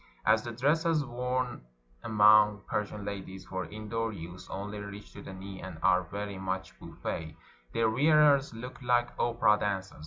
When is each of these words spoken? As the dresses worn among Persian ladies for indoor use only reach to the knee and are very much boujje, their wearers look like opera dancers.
As 0.25 0.41
the 0.41 0.51
dresses 0.51 1.05
worn 1.05 1.63
among 2.03 2.63
Persian 2.65 3.05
ladies 3.05 3.45
for 3.45 3.65
indoor 3.65 4.11
use 4.11 4.49
only 4.49 4.79
reach 4.79 5.13
to 5.13 5.21
the 5.21 5.31
knee 5.31 5.61
and 5.61 5.77
are 5.83 6.01
very 6.01 6.39
much 6.39 6.73
boujje, 6.79 7.35
their 7.71 7.87
wearers 7.87 8.51
look 8.51 8.81
like 8.81 9.09
opera 9.19 9.57
dancers. 9.59 9.99